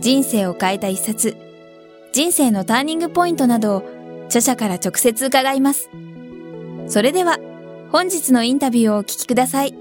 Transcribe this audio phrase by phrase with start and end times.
[0.00, 1.36] 人生を変えた一冊、
[2.12, 3.82] 人生のターニングポイントなどを
[4.26, 5.90] 著者から直接伺います。
[6.86, 7.38] それでは、
[7.90, 9.74] 本日のインタビューをお聞きください。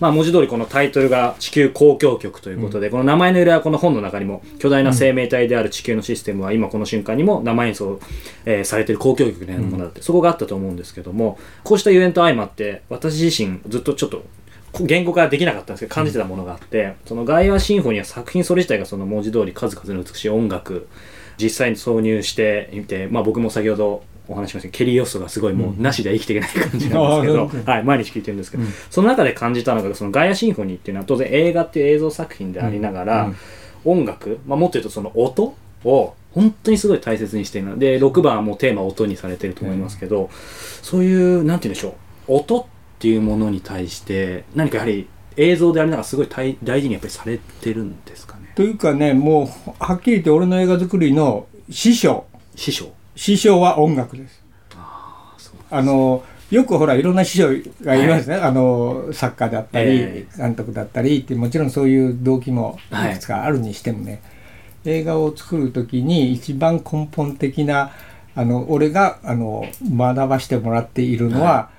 [0.00, 8.00] まあ、文字通りこのタイトルが地球交響曲ということで、うん、この名前の由来はこの本の中にも巨大な生命体である地球のシステムは今この瞬間にも生演奏、
[8.44, 14.24] えー、されている交響曲のようなものだって、そこがあったと思うんですけどもこうしたイベント相まって私自身ずっとちょっと
[14.80, 20.88] 言語化できなかったんですけど感じてたものがあって、そのガイアシンフォニーは作品それ自体がその文字通り数々の美しい音楽
[21.38, 27.56] 実際に挿入してみて、まあ、僕も先ほどお話しましたケリー要素がすごいもうなしでは生きていけない感じなんですけど、う。
[27.56, 33.32] ん、はい、毎日聞いてるんですけど、うん、その中で感じたのがそのガイアシンフォニーっていうのは当然映画っていう映像作品でありながら、
[33.84, 35.54] 音楽、まあ、もっと言うとその音
[35.84, 40.30] を本当にすごい大切にしているので6番はもうテーマ音にされてると思いますけど、
[40.82, 41.94] そういうなんて言うんでしょ
[42.28, 42.73] う音って
[43.08, 48.52] いうものに対して何かやはり映像でありながらすごい大大事にやっぱりされてるんですかね？
[48.54, 52.24] というかねもうはっきり言って俺の映画作りの師匠。
[52.54, 52.92] 師匠。
[53.16, 54.42] 師匠は音楽です。
[55.70, 57.48] あのよくほらいろんな師匠
[57.82, 63.14] がいますね、はい、あの作家だったり、えー、監督だったりってもちろんそういう動機もい。
[63.14, 64.22] くつかあるにしてもね、
[64.84, 67.90] はい、映画を作る時に一番根本的な
[68.36, 71.70] あの俺があの学ばしてもらっているのは、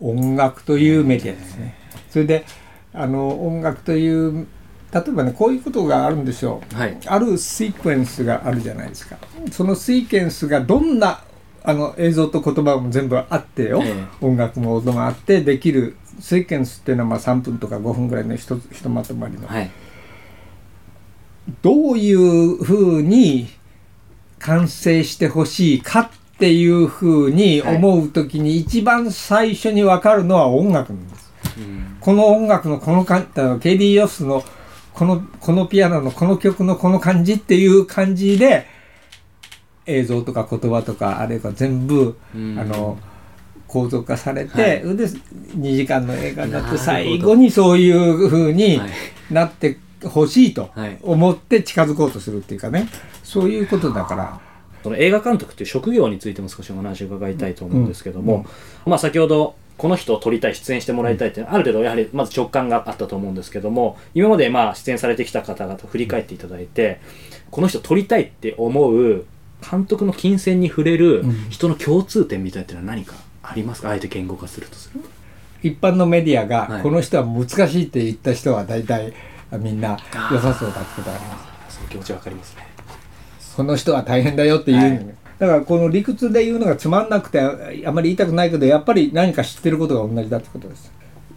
[0.00, 1.74] 音楽というメディアですね。
[2.10, 2.44] それで
[2.92, 4.46] あの音楽という
[4.92, 9.18] 例えばねこういうことがあるんですよ、はい、あるシークエンスがあるじゃないですか。
[9.52, 11.22] そのシーケンスがどんな
[11.62, 19.70] あの映像と言葉も全部あってよ、えー、音楽も音があってできるシーケンスっていうのはまあ3分とか5分ぐらいのひとひとまとまりの、はい、
[21.60, 23.48] どういうふうに
[24.38, 31.32] 完成してほしいかっていうふうに思う時に一番最初に分かるのは音楽なんです。
[31.42, 31.66] はい、
[32.00, 34.44] この音楽のこのか KD ヨスの
[34.94, 38.66] このこのピアノのこの曲のこの感じっていう感じで
[39.86, 42.98] 映像とか言葉とかあれが全部、あの
[43.66, 48.80] 構造化されて、はい、で2時間の映画になって最後にそういうふうに
[49.30, 50.70] なってほしいと
[51.02, 52.88] 思って近づこうとするっていうかね。
[53.22, 54.47] そういうことだから。
[54.82, 58.46] その映画監督っていう職業についても少しお話を伺いたいと思うんですけども、
[58.86, 67.00] まあ先ほどこの人を撮りたい出演してもらいたいってある程度やはりまず直感があったと思うんですけども今までまあ出演されてきた方々振り返っていただいて
[67.50, 69.24] この人撮りたいって思う
[69.70, 73.90] 監督の金銭に触れる人の共通点みたいなのは何かありますか？
[73.90, 75.00] あえて言語化するとする
[75.62, 79.12] 一般のメディアが、この人は難しいって言った人は大体
[79.58, 79.98] みんな
[80.30, 81.76] 良さそうだってことがあります。
[81.78, 82.66] その気持ちわかりますね
[83.58, 85.06] この人は大変だよっていう、はい、
[85.40, 90.92] だからこの理屈で言うのがつまんなくてあまり言いたくないけどやっぱり何か知ってることが同じだってことです。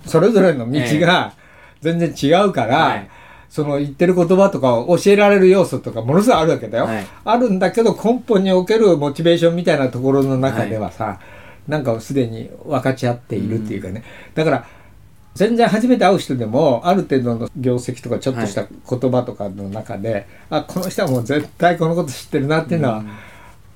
[0.06, 1.34] それぞれの道が
[1.80, 3.10] 全然違うから、はい、
[3.50, 11.20] その言ってる言葉とかを教えられる要素とかものすごいあるわけだよ、はい、あるんだけど根本におけるモチベーションみたいなところの中ではさ、は
[11.68, 14.68] い、なんかすでに分かち合っているっていうかね、うん、だから
[15.34, 23.04] 全然初めて会う人でもある程度の業績とかちょっとした言葉とかの中で、はい、あこの人はもう絶対このこと知ってるなっていうのは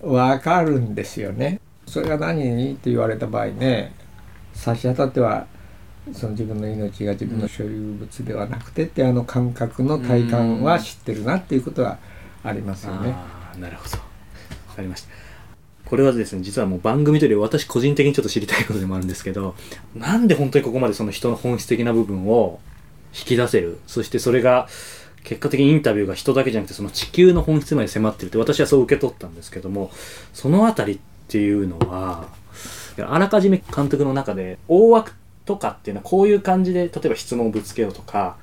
[0.01, 1.59] 分かるんですよね。
[1.87, 3.93] それが何って言われた場合ね
[4.53, 5.45] 差し当たっては
[6.13, 11.97] その自分の命が自分の所有物ではなくてってあの感覚の体感は知ってるなっていうことは
[12.43, 13.15] ありますよね。
[13.59, 13.97] なるほど。
[14.69, 15.24] 分かりました
[15.85, 19.55] これはですね実はもう番組というより私個人的にちょっと知りたいことでもあるんですけど
[19.95, 22.59] なんで本当にここまでその人の本質的な部分を
[23.13, 24.67] 引き出せるそしてそれが
[25.23, 29.91] 結果的にインタビューが人だけじゃなくてその地球の本質まで迫ってるって私はそう受け取ったんですけども
[30.33, 32.27] その辺りっていうのは
[32.99, 35.13] あらかじめ監督の中で大枠
[35.45, 38.37] とかっていうのはこういう感じで例えば質問をぶつけようとか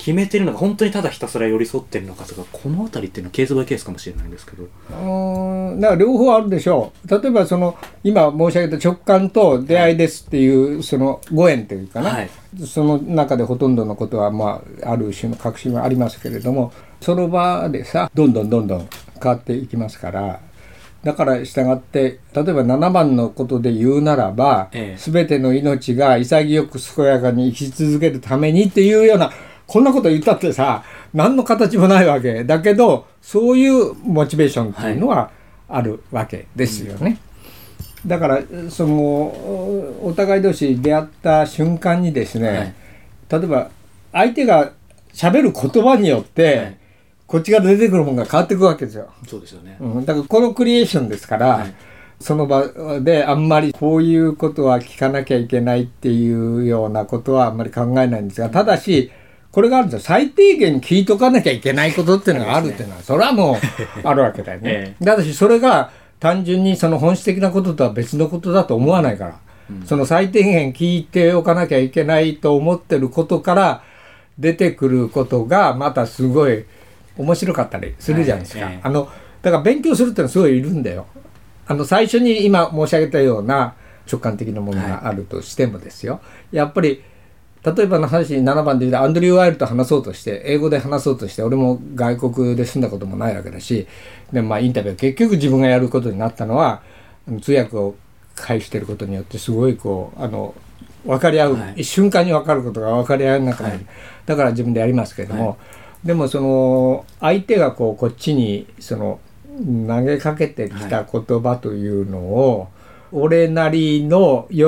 [0.00, 4.64] 決めてるのが本当にただひたすら寄り添ってるのかとかこの辺りっていうのはケースバイケースかもしれないんですけど。
[4.64, 7.08] うんだから両方あるでしょう。
[7.08, 12.30] 例えばその今申し上げた直感と出会いですっていう、そのご縁というかな、はい、
[12.66, 18.88] その中でほとんどのことはまあある種の確信はありますけれどもその場でさどんどんどんどん
[19.22, 20.40] 変わっていきますから
[21.04, 29.32] だから従って例えば7番のことで言うならば、ええ、全ての命が潔く健やかに生き続けるためにっていうような
[29.70, 30.82] こんなこと言ったってさ
[31.14, 35.30] 何の形もないわけだけどそういうモチベーションっていうのは
[35.68, 37.18] あるわけですよね。
[38.04, 42.74] だからそのお互い同士出会った瞬間にですね、はい
[43.30, 43.70] 例えば
[44.10, 44.72] 相手が
[45.12, 46.76] 喋る言葉によって、はい
[47.28, 49.08] こっちから出てくるものが変わっていくわけですよ。
[49.28, 49.76] そうですよね。
[49.78, 51.74] うん、だからこのクリエーションですから、はい
[52.20, 59.10] その場であんまりこういうことは聞かなきゃいけないっていうようなことはあんまり考えないんですがただし
[59.52, 60.06] これがあるんですよ。
[60.06, 63.56] 最低限聞いとかなきゃいけないことっていうのがあるっていうのはそれはもう
[64.06, 64.96] あるわけだよね。
[65.00, 69.38] だしそれが単純にその本質的なこととは別のことだと思わないから、
[69.86, 73.82] その最低限聞いておかなきゃいけないと思ってることから
[74.38, 76.64] 出てくることがまたすごい
[77.16, 78.70] 面白かったりするじゃないですか。
[78.82, 79.08] あの
[79.42, 81.06] だから勉強するっていうのはすごいいるんだよ。
[81.66, 83.74] あの最初に今申し上げたような
[84.10, 86.20] 直感的なものがあるとしてもですよ、
[86.52, 87.02] やっぱり
[87.64, 93.86] 例えばの話7番で言うとアンドリュー・ワイルと話そうとして英語で話そうとして俺も外国で住んだこともないわけだし
[94.32, 96.82] で、まあ、インタビューは結局自分がやることになったのは
[97.42, 97.96] 通訳を
[98.34, 100.54] 介してることによってすごいこうあの
[101.04, 101.84] 分かり合う、はい。
[101.84, 103.86] 瞬間に分かることが分かり合えなくなる、はい。
[104.26, 105.56] だから自分でやりますけれども、は
[106.04, 109.20] でもその相手がこうこっちにその
[109.86, 112.68] 投げかけてきた言葉というのを、
[113.12, 114.66] 俺なりの喜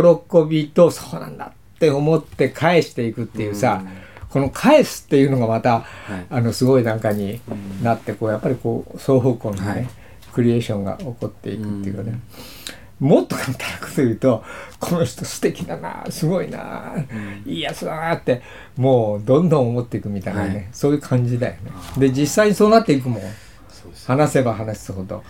[0.49, 3.83] びとそうなんだって思って返していくっていうさ、
[4.31, 5.85] この返すっていうのがまた、は
[6.19, 6.27] い。
[6.31, 7.41] あのすごいなんかに
[7.83, 9.89] なってこうやっぱりこう双方向のね、はい。
[10.33, 12.19] クリエーションが起こっていくっていうかね、
[13.01, 14.43] もっと簡単なこと言うと
[14.81, 16.95] この人素敵だなすごいな、
[17.45, 18.41] いいやつだなって
[18.77, 20.69] もうどんどん思っていくみたいなね、はい。
[20.73, 21.71] そういう感じだよね。
[21.99, 23.23] で実際にそうなっていくもん。
[24.07, 25.23] 話せば話すほど。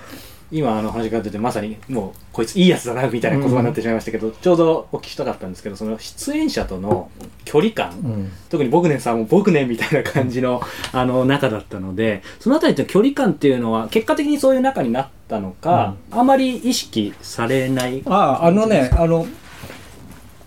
[0.53, 7.11] 今あの話が出てまさにもうこいついいやつだなみたいな言葉になってしまいましたけど、ちょうどお聞きしたかったんですけどその出演者との
[7.47, 8.33] 距離感、うん。
[8.51, 10.61] 特に僕ねさんも僕ねみたいな感じの
[10.93, 19.27] あの中だったのでそのあたりって距離感っていうのは結果的にそういう仲になったのか、あまり意識されないあああのねあの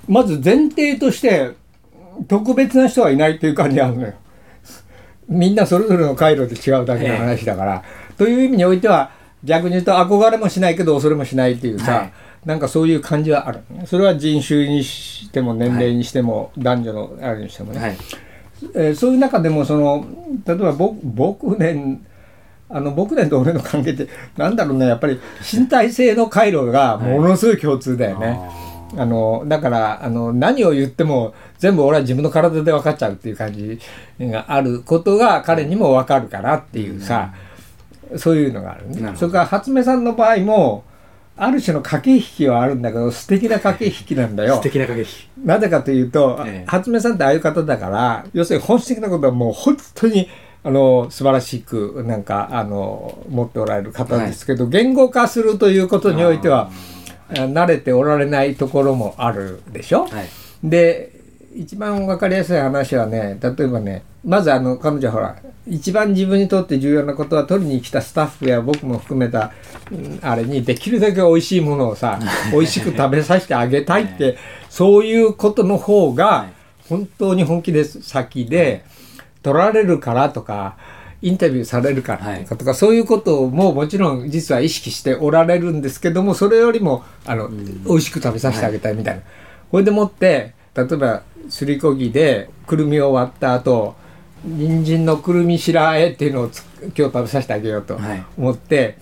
[0.07, 1.55] まず前提として
[2.27, 4.13] 特別な人はいないっていう感じがあるのよ。
[5.27, 7.83] みんなそれぞれの回路で違うだけの話だから。
[8.17, 9.11] という意味においては
[9.45, 12.13] 逆に言うと憧れもしないけど恐れもしないっていうさ、はい
[12.45, 13.61] なんかそういう感じはある。
[13.87, 17.79] それは人種にしても年齢にしても、男女のあれにしてもね。
[17.79, 17.97] はい
[18.75, 20.05] えーそういう中でもその
[20.45, 22.05] 例えば僕僕年
[22.69, 24.07] あの僕年と俺の関係って
[24.37, 28.39] なんだろうねやっぱり身体性の回路がものすごい共通だよね。
[28.97, 33.79] あのだからあの何を言っても全部俺は自分の体で分かっちゃうっていう感じ
[34.19, 37.33] があることが彼にも分かるかなっていうさ、
[38.17, 39.11] そういうのがあるね。
[39.15, 40.83] それから初目さんの場合も
[41.37, 44.61] ある種の駆け引きはあるんだけど素敵な駆け引きなんだよ 素。
[44.61, 50.27] 敵な駆け引きなぜかというと、ええ初目さんってああいう方だから要するに本質的なことはもう本当に
[50.63, 56.69] あの素晴らしくなんかあの持っておられる方ですけど、言語化するということにおいては
[57.29, 60.05] あ慣れておられないところもあるでしょ？
[60.05, 60.09] はい
[60.63, 61.11] で
[61.53, 65.35] 一番わかりやすい話はね例えばねまずあの彼女はほら
[65.67, 69.51] 一番自分にとって重要なことは取りに来たスタッフや僕も含めた
[69.91, 72.19] うんあれにできるだけ美味しいものをさ
[72.51, 74.37] 美味しく食べさせてあげたいって
[74.69, 76.47] そういうことの方が
[76.87, 78.83] 本当に本気で先で
[79.41, 80.75] 取られるからとか
[81.21, 89.21] インタビューされるからとかとか、そういうことももちろん実は意識しておられるんですけどもそれよりもあの、美味しく食べさせてあげたいみたいな。
[89.71, 93.95] これでもって例えばすりこぎでくるみを割った後
[94.45, 98.25] 人参のくるみ白あえっていうのをつ今日食べさせてあげようとはい。
[98.37, 98.97] 思って、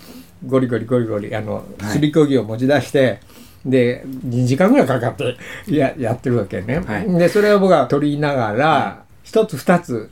[0.48, 1.92] ゴリゴリゴリゴリあのはい。
[1.92, 3.20] すりこぎを持ち出して、
[3.66, 7.14] で2時間ぐらいかかってややってるわけね、はい。
[7.18, 10.10] でそれを僕は取りながら一つ二つ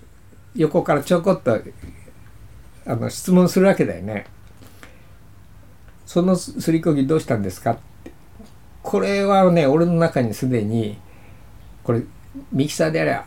[0.55, 1.59] 横からちょこっと
[2.85, 4.25] あの質問するわけだよね。
[6.05, 7.71] そのすすりこぎどうしたんですか？
[7.71, 8.11] って
[8.83, 10.97] これはね俺の中にすでに
[11.83, 12.01] これ
[12.51, 13.25] ミキサーでやれば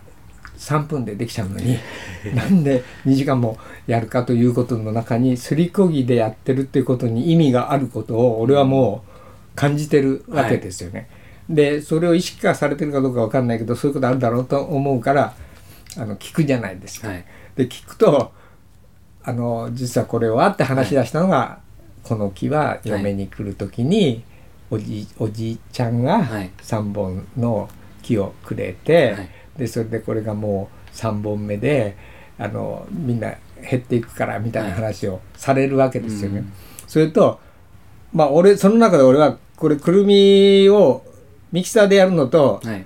[0.58, 1.78] 3分でできちゃうのに
[2.34, 11.08] なんで2時間もやるかということの中にすりこぎでやってるっていうことに意味があることを俺はもう感じてるわけですよね。
[11.48, 15.34] でそれを意識化されてるかどうかわかんないけどそういうことあるだろうと思うから
[15.98, 17.08] あの聞くじゃないですか。
[17.08, 17.24] はい。
[17.56, 18.32] で聞くと
[19.22, 21.58] あの実はこれはって話し出したのが、
[22.02, 24.22] この木は嫁に来る時に、
[24.70, 26.50] おじおじいちゃんがはい。
[26.58, 27.68] 3本の
[28.02, 31.96] 木をくれて、はいでそれでこれがもう3本目で
[32.38, 33.34] あのみんな
[33.70, 36.40] 減っていくからみたいな話をされるわけですよね。
[36.40, 36.52] うん。
[36.86, 37.40] それと
[38.12, 41.04] まあ俺その中で俺はこれくるみを
[41.52, 42.84] ミキサーでやるのとはい。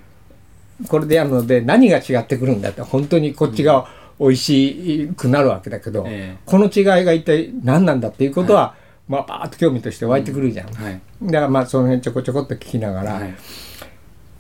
[0.87, 3.89] これでやるので何が違ってくるんだって本当にこっちが
[4.21, 6.43] 美味しくなるわけだけど、ええ。
[6.47, 8.75] この違いが一体何なんだっていうことは、
[9.09, 11.01] まあバーッと興味として湧いてくるじゃん、はい。
[11.23, 13.35] だからまあその辺ちょこちょこっと聞きながら、はい。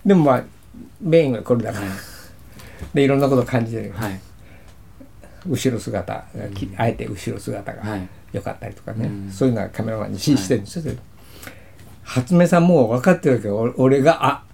[0.04, 0.44] でもまあ
[1.00, 1.86] メインはこれだから、
[2.94, 4.20] でいろんなことを感じてる、はい。
[5.46, 8.08] 後ろ姿がき、あえて後ろ姿がはい。
[8.32, 9.30] 良かったりとかね、うん。
[9.30, 10.96] そういうのはカメラマンに指示してるんですよ、それ
[12.02, 14.44] 初目さんもう分かってるわけど俺俺があ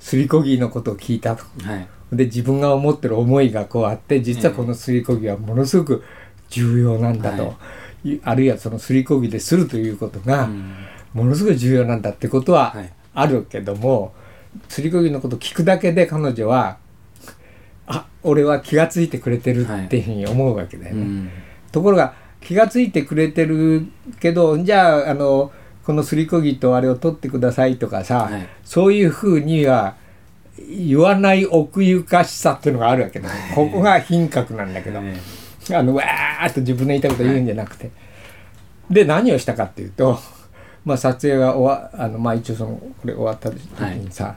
[0.00, 1.44] すりこぎのことを聞いたと。
[1.62, 1.88] はい。
[2.12, 6.04] で自分が思ってる思いがこうあって実はこのすりこぎはものすごく
[6.48, 7.56] 重要なんだと、
[8.04, 8.20] い。
[8.22, 10.74] あるいはそのすりこぎでするということが、うん。
[11.12, 12.92] ものすごい重要なんだってことははい。
[13.14, 14.14] あるけども、
[14.68, 16.78] 釣りこぎのことを聞くだけで彼女は
[17.86, 21.02] あ俺は気が付いてくれてるっていうふうに思うわけだよね。
[21.02, 21.30] うん。
[21.72, 23.86] ところが気が付いてくれてる
[24.20, 25.52] けどじゃああの
[25.84, 28.48] このすりこぎとあれを取ってくださいとかさ、はい。
[28.64, 29.96] そういうふうには
[30.58, 35.20] 言わない奥ゆかしさっていうのがあるわけだ、ね、ここが品格なんだけど、え
[35.74, 37.90] あのわーっと自分の言いたいこと言うんじゃなくて、
[38.90, 40.18] で何をしたかっていうと、
[40.84, 44.36] まあ、撮影が終わあのまあ一応そのこれ終わった時にさ、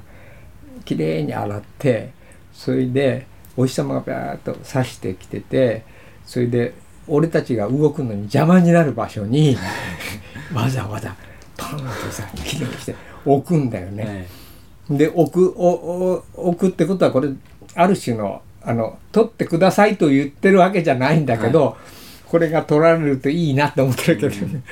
[0.86, 2.12] 綺麗に洗って
[2.53, 3.25] それで
[3.60, 5.84] お日様がバーッと差してきてて
[6.25, 6.74] それで
[7.08, 9.58] 俺たちが動くのに邪魔になる場所に
[10.54, 11.13] わざわざ
[11.58, 14.06] パンとさ綺麗にして置くんだよえね。
[14.08, 17.30] えで置くおお置くってことはこれ
[17.75, 21.78] ある種のあの取ってくださいと言ってるわけじゃないんだけど、
[22.25, 24.63] これが取られるといいなって思ってるけどね、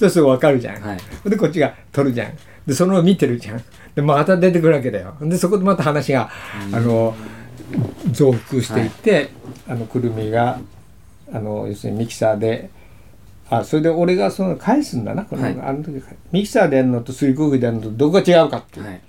[0.00, 1.30] そうすぐ分かるじゃん、はい。
[1.30, 2.32] でこっちが取るじゃん。
[2.66, 3.62] でその見てるじゃん。
[3.94, 5.14] でまた出てくるわけだよ。
[5.20, 6.30] でそこでまた話が、
[6.72, 7.14] あの
[8.12, 9.30] 増幅していって、
[9.68, 10.58] あのくるみが
[11.32, 12.70] あの要するにミキサーで
[13.48, 15.58] あそれで俺がその返すんだなこの、はい。
[15.60, 18.86] あの時ミキサーでやるのとすりこぎでやるのとどこが違うかっていう。
[18.86, 19.00] はい。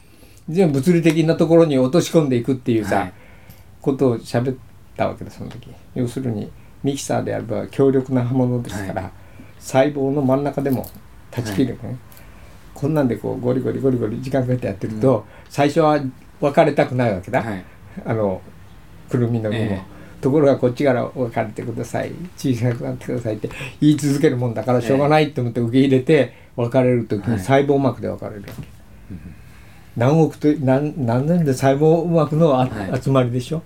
[0.49, 3.13] 全部物理的なところに落とし込んでいくっていうさ、はい。
[3.81, 4.57] ことを喋っ
[4.95, 5.69] たわけだその時。
[5.95, 6.51] 要するに
[6.83, 9.11] ミキサーでやれば強力な刃物ですから、は
[9.59, 10.87] 細胞の真ん中でも
[11.31, 11.97] 断ち切るね、
[12.73, 15.99] こんなんでこうゴリゴリゴリゴリ時間かけてやってると、最初は
[16.39, 17.65] 別れたくないわけだ、はい
[18.05, 18.41] あの
[19.09, 19.81] くるみの実も、え
[20.19, 22.11] ところがこっちから別れてください。
[22.35, 23.49] 小さくなってくださいって
[23.79, 27.39] 言い続けるもんだからしょうがないって思って受け入れて別れる時にはい。
[27.39, 28.53] 細胞膜で別れるわけ、
[29.95, 32.67] 何億と何何年で細胞膜の
[33.01, 33.63] 集まりでしょ。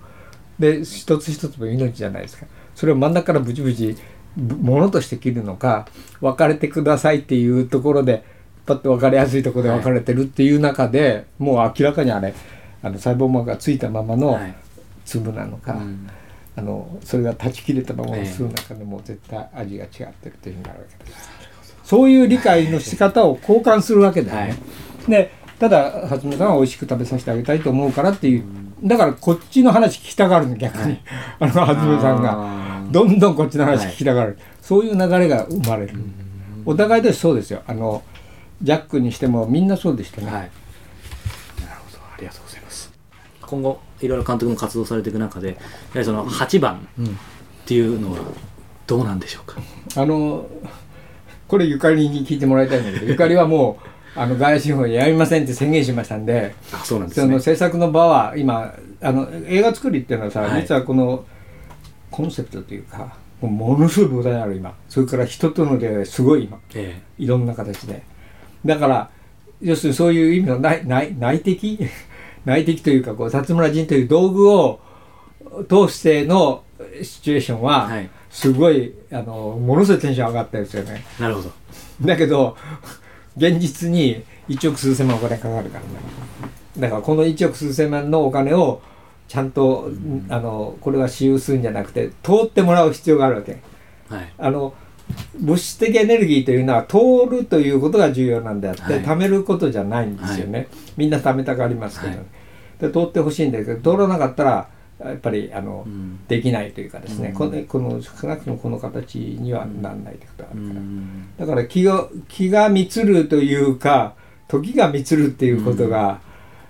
[0.60, 2.46] で一つ一つも命じゃないですか。
[2.76, 3.98] それを真ん中からブチブチ
[4.38, 5.88] ぶものとして切るのか
[6.22, 8.24] 別れてくださいっていうところで
[8.66, 12.34] パッと分かりやすいところで分かれてるっていう中で、もう明らかにあれ
[12.84, 14.56] あの細胞膜がついたままのはい。
[15.04, 16.08] 粒なのか、うん。
[16.56, 18.24] あのそれが断ち切れたままのええ。
[18.24, 21.30] 吸う中でも絶対味が違ってるというふうになるわけです。
[21.84, 24.60] そういう理解の仕方を交換するわけだよね。
[25.08, 28.44] でただ初めさんは美味しく食べさせてあげたいと思うからっていう
[28.84, 31.00] だからこっちの話聞きたがるの逆に、
[31.40, 32.72] あの初めさんが。
[32.92, 35.94] どんどんこっちの話聞きたがる、そういう流れが生まれる、
[36.66, 37.62] お互いでそうですよ。
[37.66, 38.04] あの
[38.62, 40.34] ジャックにしてもみんなそうでしたね、はい。
[40.34, 40.52] なる
[41.90, 42.92] ほど、ありがとうございます。
[43.52, 45.60] 今後、いろいろ監督も活動されていく中で、やは
[45.96, 48.20] りその8番っていうのは
[48.88, 49.62] どうなんでしょうか？
[50.02, 50.46] あの
[51.50, 53.78] これゆかりに聞いてもらいたいんだけど ゆかりはも
[54.16, 57.28] うあの外野手法やりませんって宣言しましたんであ、そうなんですね。
[57.28, 60.62] その制作の場は今あの映画作りっていうのはさ、はい。
[60.62, 61.26] 実はこの
[62.10, 64.74] コンセプトというかもうものすごい膨大にある今。
[64.88, 66.58] それから人との出会いすごい今。
[66.74, 68.02] えいろんな形で。
[68.66, 69.10] だから
[69.62, 71.80] 要するにそういう意味の内内内的
[72.46, 74.80] 内的というかこう辰村仁という道具を
[75.70, 76.64] 通しての
[77.04, 78.10] シチュエーションえは、はい。
[78.30, 81.52] すごいあのものすごいテンション上がったですよねなるほど。
[82.02, 82.56] だけど
[83.38, 85.90] 現実に1億数千万お金かかるからね
[86.78, 88.82] だからこの1億数千万のお金を
[89.28, 89.90] ちゃんと、
[90.28, 93.62] あのこれは使用するんじゃなくて通ってもらう必要があるわけ
[94.10, 94.34] はい。
[94.38, 94.74] あの
[95.40, 96.98] 物質的エネルギーというのは通
[97.30, 99.02] るということが重要なんであって、はい。
[99.04, 102.26] 貯めることじゃないんですよね、みんな貯めたがりますけど、はい。
[102.80, 104.68] で通ってほしいんだけど通らなかったら
[105.04, 106.20] やっぱりあの、うん。
[106.28, 107.36] できないというかですね、うん。
[107.36, 111.38] このこの少なくともこの形にはならないということがあうるから、ん。
[111.38, 114.14] だから気が気が満るというか
[114.48, 116.20] 時が満るっていうことが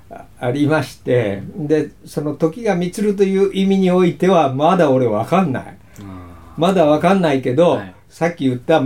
[0.09, 5.77] あありましてでその時が満るという意味においてはまだ俺わかんない。
[6.01, 8.83] あまだわかんないけど、はいさっき言った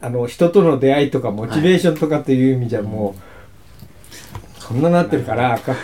[0.00, 5.74] あの人との出会いとかモチベーションとかっていう意味じゃもう、そんななってるからか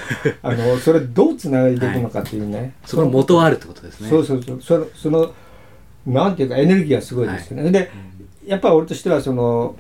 [0.41, 4.09] あのそれどうつながいていくのかっていうね、ーそこの元はあるってことですね。
[4.09, 4.63] そうそうそう。
[4.63, 5.35] そのその
[6.07, 7.91] なんていうかエネルギーがすごいですよね、で
[8.47, 9.75] やっぱり俺としてはその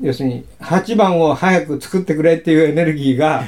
[0.00, 3.44] 要するに8番を早く作ってくれっていうエネルギーが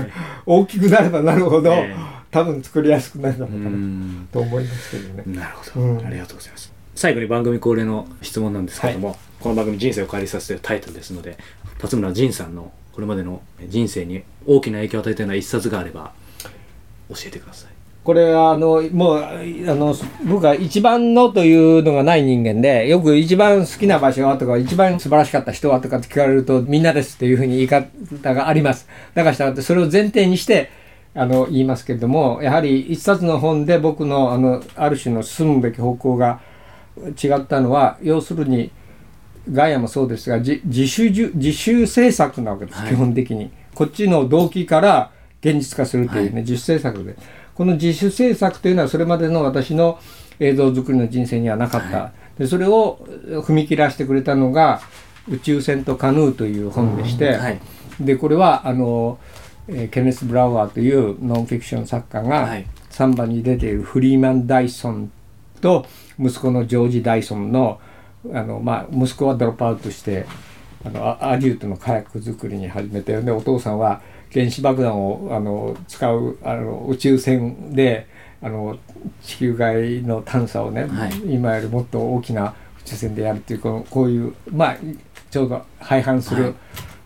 [0.46, 1.94] 大きくなればなるほど、え
[2.30, 4.28] 多分作りやすくなるのかうな、ん。
[4.32, 5.38] と思いますけどね。
[5.38, 6.06] なるほど、うん。
[6.06, 11.36] ありがとうございます最後に番組恒例の質問なんですけども、この番組「人生を変えりさせて」タイトルですので
[11.78, 16.12] 辰村仁さんのこれまでの人生に大きな影響を与えたような一冊があれば
[17.08, 17.70] 教えてください。
[18.04, 27.88] これはあのもうあの僕は一番のというのがない人間でよく一番好きな場所はとか一番素晴らしかった人はとかって聞かれるとみんなですっていうふうに言い方
[28.34, 28.86] があります。
[29.14, 30.70] だからしたがってそれを前提にして
[31.14, 36.40] あの言いますけれどもやはり一冊の本で僕のあのある種の進むべき方向が
[36.96, 38.70] 違ったのは要するに
[39.50, 42.90] ガイアもそうですが自自主自自主制作なわけです、はい。
[42.90, 43.50] 基本的に。
[43.74, 45.10] こっちの動機から
[45.40, 46.42] 現実化するというね、はい。
[46.42, 47.16] 自主制作で。
[47.54, 49.98] この自主制作というのはそれまでの私の
[50.40, 53.06] 映像作りの人生にはなかった、はでそれを
[53.46, 54.80] 踏み切らせてくれたのが
[55.28, 57.60] 「宇宙船とカヌー」という本でして、はい。
[58.00, 59.18] でこれはあの、
[59.68, 62.66] えーケネス・ブラウアーというノンフィクション作家が、はい。
[62.90, 65.10] 3番に出ているフリーマン・ダイソン
[65.60, 65.84] と
[66.18, 67.80] 息子のジョージ・ダイソンの
[68.32, 70.26] あの、まあ、息子はドロップアウトして
[70.84, 74.00] あのアアリュートの火薬作りに始めてでお父さんは
[74.32, 78.06] 原子爆弾をあの使うあの宇宙船で
[78.42, 78.78] あの
[79.22, 81.34] 地球外の探査をね、はい。
[81.34, 84.76] 今よりもっと大きな宇宙船でやるっていうこのこういうまあ
[85.30, 86.54] ちょうど廃藩する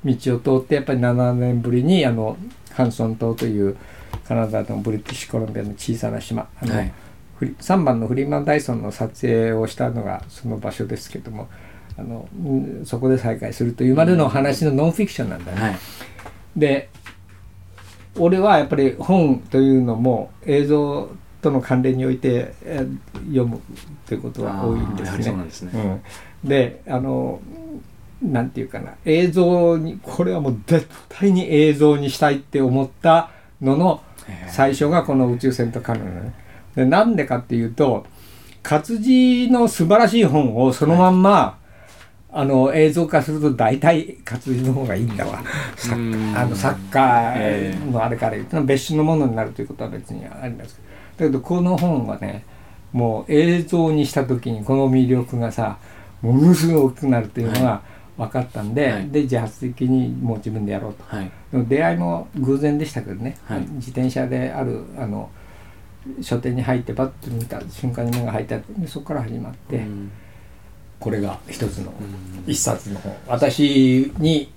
[0.05, 2.37] 道を通ってやっぱり7年ぶりにあの
[2.73, 3.77] ハンソン島という
[4.27, 6.93] カナダのブリティッシュコロンビアの小さな島あの、はい
[7.41, 11.49] 3番のフリーマン・ダイソンの撮影をしたのがその場所ですけども
[11.97, 15.61] あのうんそこで再会するというまでの話のノンフィクションなんだね。
[15.61, 15.79] はい。
[16.57, 16.91] で
[18.17, 21.09] 俺はやっぱり本というのも映像
[21.41, 23.61] との関連においてえー読む
[24.07, 25.33] ということは多いんですね。
[25.33, 26.01] なんですね、
[26.45, 27.41] うん、であの
[28.23, 33.31] なんていうかな映像にこれはもう絶対に映像にしたいって思った
[33.61, 34.03] のの
[34.49, 36.48] 最初がこの宇宙船とカヌーなのね。
[36.79, 38.07] でなんでかっていうと
[38.63, 41.59] 活字の素晴らしい本をそのまんま、
[42.31, 45.43] あの映像化すると大体活字の方がいいんだわ。
[45.75, 46.37] さうん。
[46.37, 50.83] あのサッカーのあれから言うと別種のものになるということは別にありますけ
[51.25, 51.31] ど。
[51.31, 52.45] だけどこの本はね
[52.93, 55.79] もう映像にした時にこの魅力がさ
[56.23, 57.83] ものすごい大きくなるっていうのが
[58.17, 59.09] 分かったんで、はい。
[59.09, 61.03] で自発的にもう自分でやろうと。
[61.07, 61.31] はい。
[61.51, 63.61] でも出会いも偶然でしたけどね、はい。
[63.73, 65.31] 自転車であるあの
[66.23, 70.11] 書店に入ってバッと見た瞬間に目が入ったでそこから始まって、うん。
[71.01, 72.51] これが一つのうん。
[72.51, 73.17] 一冊の本。
[73.27, 74.53] 私に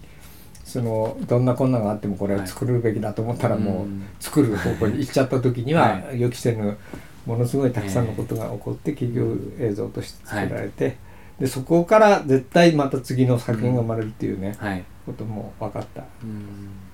[0.63, 6.77] そのどんな困難があってもこれは作るべきだと思ったらもううん作る方向に行っちゃった時にはは予期せぬ
[7.25, 10.97] ものすごいたくさんのことが起こって結局映像として作られて、
[11.39, 14.83] でそこから絶対また次の作品が生まれるっていうね、はい。
[15.05, 16.01] ことも分かった。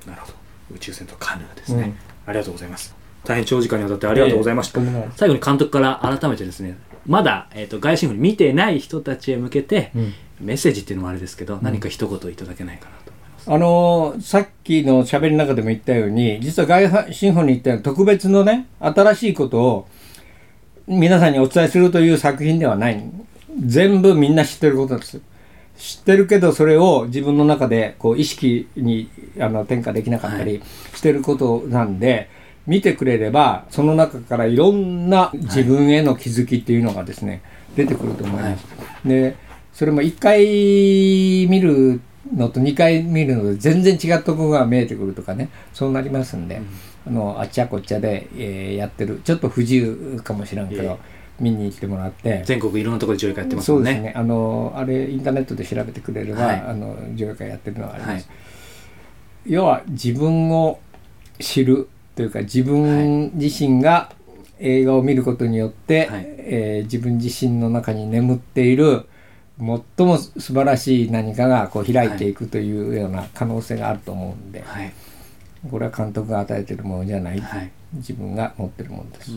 [0.09, 0.33] なるほど。
[0.75, 1.95] 宇宙船とカヌーですね、うん。
[2.25, 2.93] ありがとうございます
[3.25, 4.99] 大変長時間にわたってありがとうございました、ええとんでも。
[4.99, 10.13] ないです最後に監督から改めてですねまだ、えー、と外信部見てない人たちへ向けて、うん。
[10.39, 13.51] メッセージっていうのもあれですけど、何か一言いただけないかなと思います。
[13.51, 19.87] あのーさっきの喋りの中でも言ったように実は外シンフォニーって特別のね新しいことを
[20.85, 23.03] 皆さんにお伝えするという作品ではない。
[23.65, 25.21] 全部みんな知ってることです。
[25.77, 30.61] 知ってるけどそれを自分の中でこう意識にあの転化できなかったはり
[30.93, 32.29] してることなんで、
[32.67, 37.41] 見てくれればその中からいろんな自分への気づきっていうのがですね、
[37.75, 38.65] 出てくると思います。
[39.05, 39.35] で
[39.73, 42.01] それも1回見る
[42.35, 46.61] のと2回見るので全然違ったところが見えてくるとかねそうなりますんで、
[47.07, 52.41] あのあっちゃこっちゃで、えーやってるちょっと不自由かもしれんけど、ええ見に行ってもらって。
[52.45, 54.13] 全国いろんなところで上映会やってますもねそうんですね。
[54.15, 58.11] あのあれインターネットで調べてくれれば、はいあの上映会やってるのはあります。
[58.11, 58.23] はい
[59.45, 60.79] 要は自分を
[61.39, 64.11] 知るというか自分自身が
[64.59, 69.07] 映画を見ることによって、はいえー自分自身の中に眠っている
[69.59, 74.93] 最も素晴らしい何かがこう開いていくというような可能性があると思うんで、はい、
[75.69, 79.31] これは監督が与えてるものじゃない、はい自分が持ってるものです。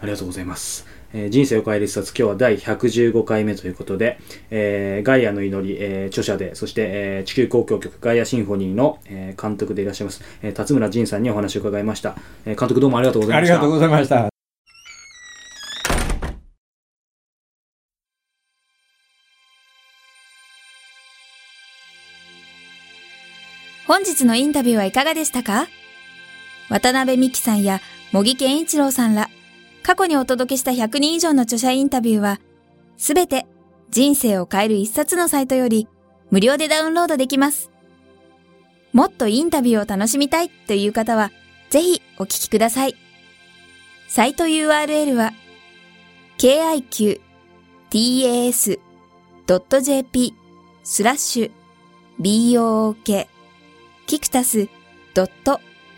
[0.00, 0.86] ありがとうございます。
[1.16, 4.18] えー人生を変える一冊、今日は第115回目ということで、
[4.50, 12.16] えーガイアの祈り、えー著者で、そして、えー地球交響曲ガイアシンフォニーの、えー監督でいらっしゃいます、えー辰村仁さんにお話を伺いました。
[12.44, 13.54] えー監督どうもありがとうございました。
[13.54, 14.28] ありがとうございました。
[23.86, 25.68] 本日のインタビューはいかがでしたか？
[26.70, 27.80] 渡辺美希さんや
[28.12, 29.28] 茂木健一郎さんら、
[29.84, 32.40] 過去にお届けした100人以上の著者インタビューは、
[32.96, 33.46] すべて
[33.90, 35.86] 人生を変える一冊のサイトより
[36.30, 37.70] 無料でダウンロードできます。
[38.94, 41.30] もっとインタビューを楽しみたいという方は、
[41.68, 42.96] ぜひお聞きください。
[44.08, 45.32] サイト URL は、
[46.38, 47.14] kiqtas.jp
[50.82, 51.50] スラッシュ
[52.18, 53.26] book
[54.06, 54.68] キクタス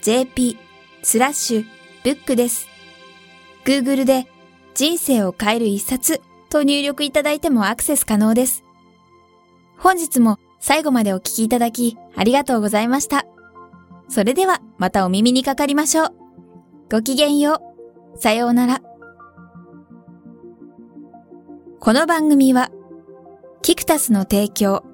[0.02, 0.58] .jp
[1.02, 1.64] スラッシュ
[2.02, 2.75] ブックです。
[3.66, 4.28] Google で
[4.74, 8.62] 人生を変える一冊と入力いただいてもアクセス可能です。
[9.76, 13.26] 本日も最後までお聞きいただきありがとうございました。
[14.08, 16.14] それではまたお耳にかかりましょう。
[16.90, 17.60] ごきげんよ
[18.14, 18.18] う。
[18.18, 18.82] さようなら。
[21.80, 22.70] この番組は、
[23.62, 24.84] キクタスの提供、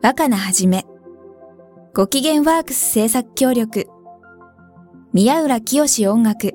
[0.00, 0.86] 若菜はじめ、
[1.92, 3.88] ご機嫌ワークス制作協力、
[5.12, 6.54] 宮浦清志音楽、